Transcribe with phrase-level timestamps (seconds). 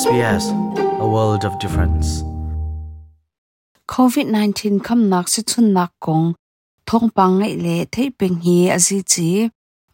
[0.00, 0.44] SBS
[1.00, 2.24] A World of Difference
[3.86, 6.24] COVID-19 kham nak si chun nak kong
[6.88, 9.26] thong pang ngai le thei ping hi azi chi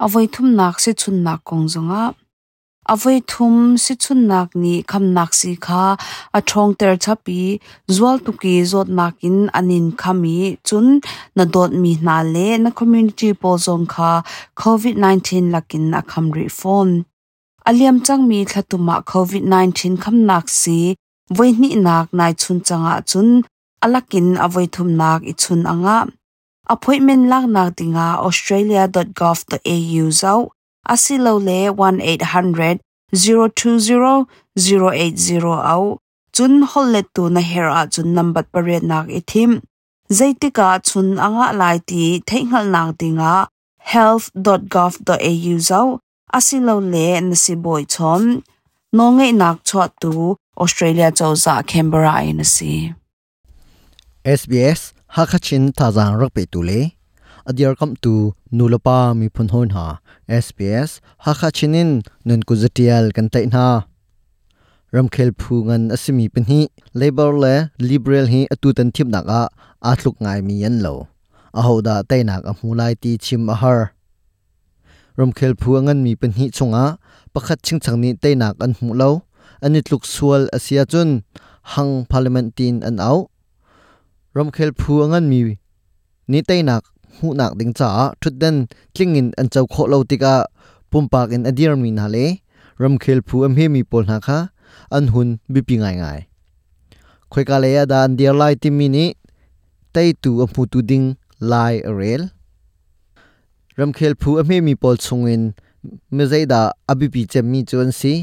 [0.06, 2.04] avoi thum nak si chun nak kong zonga
[2.95, 5.83] avoi thum si chun nak ni kham nak si kha
[6.38, 7.40] a thong ter chapi
[7.96, 10.38] zwal tu ki zot nak in anin khami
[10.69, 10.87] chun
[11.37, 14.12] na dot mi na le na community po zong kha
[14.62, 16.91] covid 19 lakin a kham reform
[17.70, 20.78] อเลิมจังมีทัตุมาโควิด -19 คำนักสี
[21.34, 23.28] ไว้นี่นักนายชุนจังอาจุน
[23.82, 25.98] อาลักินอาวัยทุมนักอิชุนอังอา
[26.70, 28.82] อพอยเมนลักนักดิ้งา australia
[29.18, 29.56] gov au
[30.16, 30.36] เอา
[30.90, 31.50] อสิโลเล
[31.86, 32.76] one eight hundred
[33.23, 34.14] zero two zero
[34.64, 35.78] zero eight z e r เอา
[36.37, 39.50] จุนฮอลเลตูนเฮราจุนนัมบัตเปรียนักอิทิม
[40.14, 43.32] เจติกาจุนอังอาไลตีเทคนิคนักดิ้งา
[43.90, 44.26] health
[44.74, 45.82] gov au เอา
[46.37, 48.23] asilo le nasi boy chom
[48.96, 50.12] nonge nak chot tu
[50.62, 52.73] australia chawza canberra in si
[54.40, 54.80] sbs
[55.16, 56.80] hakachin tazang rakpe tu le
[57.49, 58.15] adyar kam tu
[58.56, 59.87] nulapa mi phun hon ha
[60.45, 60.90] sbs
[61.24, 61.90] hakachinin
[62.26, 63.65] nun kuzatial kan tai na
[64.95, 66.61] ramkhel phu ngan asimi pinhi
[67.01, 67.55] labor le
[67.89, 69.41] liberal hi atutan thip naka
[69.91, 70.95] athluk ngai mi yan lo
[71.61, 73.81] ahoda tainak amulai ti chim ahar
[75.21, 76.85] รมเคลพัวงันมีเป็นหิชงะ
[77.33, 79.09] ประคัดชิงชังนี้เตนักอันหูเลา
[79.63, 81.09] อันนิดลุกสวลอาเซียจุน
[81.73, 83.13] หังพาร์ลิเมนตินอันเอา
[84.37, 85.41] รมเคลพัวงันมี
[86.33, 86.83] นี้เตนัก
[87.19, 88.57] หูนักดิงจ้าทุดเดน
[88.97, 90.37] จิงอินอันเจ้าโคเลาติกา
[90.91, 92.17] ปุ่มปากอินอดีรมีนาเล
[92.83, 94.39] รมเคลพัวอันมีปนหักฮะ
[94.95, 96.19] อันหุนบิปิง่ายง่าย
[97.33, 99.09] คุยกาเลยดานเดียร์ไลทท์ี่มีนี้
[99.93, 101.03] เตยตูอัมพูตูดิง
[101.49, 101.55] ไล
[101.97, 102.23] เรล
[103.79, 105.43] ramkhel phu a mi mi pol chungin
[106.17, 108.15] me zeida abipi che mi chuan si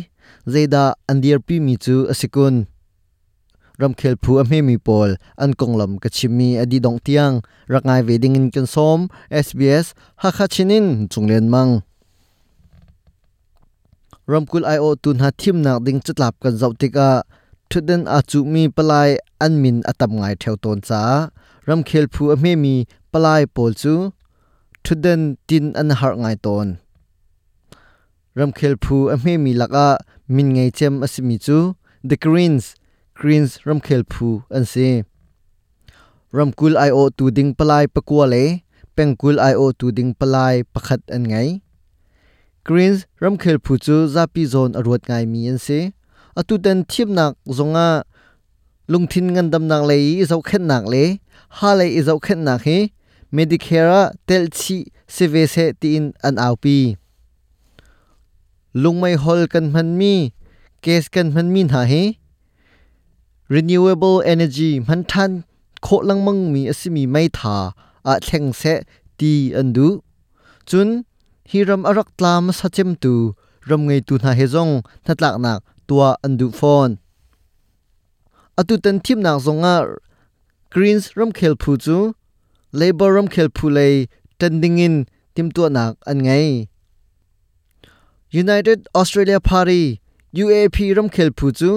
[0.53, 2.55] zeida andir pi mi chu asikun
[3.81, 5.09] ramkhel phu a mi mi pol
[5.43, 7.35] an konglam ka chimi adi dong tiang
[7.73, 8.99] rangai wedding in kan som
[9.45, 9.85] sbs
[10.21, 11.71] ha kha chinin chunglen mang
[14.31, 17.09] ramkul io tun ha thim nak ding chatlap kan zautika
[17.69, 19.09] thuden a chu mi palai
[19.45, 21.01] an min atam ngai theu ton cha
[21.67, 22.73] ramkhel phu a mi mi
[23.11, 23.93] palai pol chu
[24.85, 26.67] thudan tin an har ngai ton
[28.37, 29.87] ramkhel phu a me mi laka
[30.35, 31.57] min ngai chem asimi chu
[32.09, 32.65] the greens
[33.19, 34.87] greens ramkhel phu an se
[36.37, 38.43] ramkul i o tu ding palai pakwa le
[38.95, 41.49] pengkul i o tu ding palai pakhat an ngai
[42.67, 45.79] greens ramkhel phu chu zapi zone arwat ngai mi an se
[46.39, 47.87] atutan thiep nak zonga
[48.91, 51.03] lungthin ngandam nak le i zau khen nak le
[51.57, 52.79] ha le i zau khen nak hi
[53.35, 54.77] เมดิเคราเตลชี
[55.13, 56.77] เซเวเซตีนอันอาปี
[58.83, 60.15] ลุงไม่ฮอลกันมันมี
[60.81, 61.93] เกสกันมันมีหาเฮ
[63.55, 65.31] renewable energy มันทัน
[65.83, 67.57] โคลังมังมีอสิมีไม่ทา
[68.07, 68.63] อาแขงเซ
[69.19, 69.89] ตีอันดู
[70.69, 70.87] จุน
[71.49, 73.13] ฮิรัมอรักตามสัจจมตู
[73.69, 74.69] รัมไงตูนาเฮจง
[75.05, 75.59] นัดหลักนัก
[75.89, 76.89] ตัวอันดูฟอน
[78.57, 79.97] อตุตันทิมนักสงอาร์
[80.73, 81.99] กรีนส์รัมเคลพูจู
[82.79, 83.95] laborum khel phulei
[84.39, 84.95] tendingin
[85.35, 86.49] timtu nak an ngai
[88.43, 89.81] united australia party
[90.43, 91.71] uap ram khel phu chu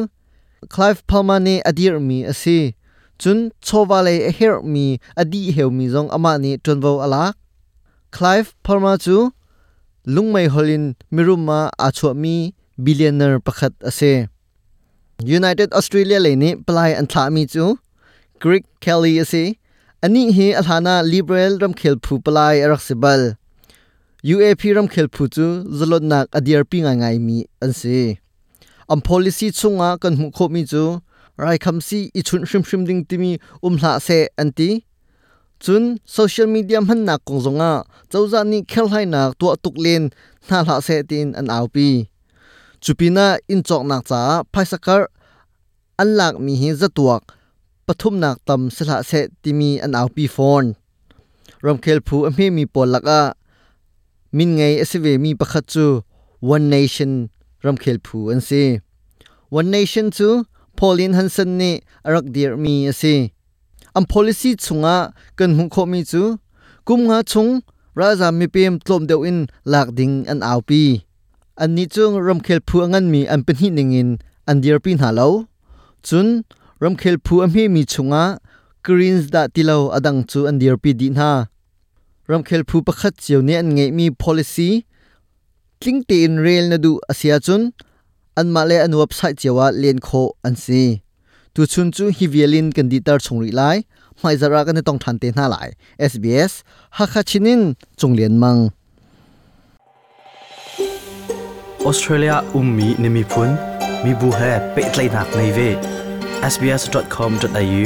[0.75, 2.57] clive palmane adir mi ase
[3.23, 4.87] chun chowale her mi
[5.23, 7.23] adi heu mi jong ama ni tonvo ala
[8.17, 9.17] clive palma chu
[10.15, 10.85] lungmai holin
[11.15, 12.35] miruma acho mi
[12.85, 14.13] billionaire pakhat ase
[15.39, 17.65] united australia le ni plai an thla mi chu
[18.43, 19.43] greg kelly ase
[20.03, 23.21] อันนี้เหอฐานาลิเบรลรำเคลผู้ปลายรักสิบัล
[24.29, 25.47] ยูเอพ p รำเคลผู้จู
[25.79, 28.01] จะลดนักอดีรปิง่ายๆมีอันสิ
[28.91, 30.83] อันพ olicy ชงอ่ะกันหุ่นขคมิจู
[31.41, 33.33] ไรคำสีอีชุนชิมชิมดิ่งติมี
[33.65, 34.71] อุ้มหลาเซอันตี
[35.65, 35.83] จุน
[36.13, 37.73] โซเชียลมีเดียมันนักกงซงอ่ะ
[38.09, 40.03] เจ้าจานี้เคลให้นักตัวตุกเลน
[40.49, 41.87] น่าหลาเซตินอันเอาปี
[42.85, 44.21] จุปีน่าอินจอกนักจ้า
[44.51, 45.03] ไพสักการ
[45.99, 47.15] อันหลักมีเหตุจตัว
[47.89, 49.13] ปทุมนักตำสละเส
[49.43, 50.65] ติมีอันเอาปีฟอน
[51.67, 53.23] รำเคลผู้อเมมีปลักอะ
[54.37, 55.87] มินไงเอสเวมีประคัจู
[56.55, 57.13] One Nation
[57.65, 58.65] รำเคลผู้อันซี
[59.59, 60.29] One Nation จู
[60.79, 61.75] พอลินฮันสันนี่
[62.15, 63.15] รักเดียร์มีอันซี
[63.97, 64.99] อัน policy ชงอะ
[65.39, 66.23] กันหุคมีจู
[66.89, 67.47] กุมงาชง
[67.99, 69.39] ราจามีเปมตลมเดียวอิน
[69.71, 70.83] หลากดิงอันเอาปี
[71.61, 74.09] อันนี้จงรำเคลผู้อันมีอันเป็นหินน่งอิน
[74.49, 75.27] อันเดียร์ปีนหาเลา
[76.09, 76.29] จุน
[76.83, 78.25] รำเคลพูอเมมีชงะ
[78.87, 81.33] กรีนส์ดาติลาอดังจูอันเดียร์ปีดีนา
[82.31, 84.71] รำเคลพูประคัดเจ้าเนี่ยนไงมีพ o l i c y
[85.81, 87.63] คลิงตีนเรียนดูอาเซียจุน
[88.39, 90.09] อันมาเลอันวับไซต์เจ้าว่าเลียนโค
[90.45, 90.83] อันซี
[91.55, 93.63] ตัวชุนจูฮิเวีลินกันดีตร์ชงริไล
[94.19, 95.57] ไม่จะรักกันต้องทันเตน่าไหล
[95.99, 96.03] เอ
[96.51, 96.53] ส
[96.97, 97.61] ฮักชินิน
[98.01, 98.57] จงเลียนมัง
[101.87, 103.51] ออสเตรเลียอุ้มมีนิมิพุน
[104.05, 104.41] มีบูเฮ
[104.73, 105.61] เป็ดไลนักในเว
[106.53, 107.81] sbs.com.au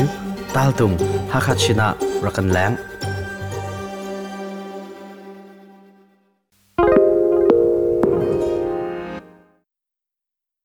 [0.56, 0.92] ตาลตุง
[1.32, 1.88] ฮักชินะ
[2.24, 2.91] รักันแหลง